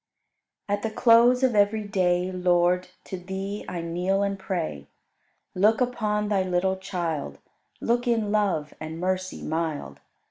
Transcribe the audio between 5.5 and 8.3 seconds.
Look upon Thy little child, Look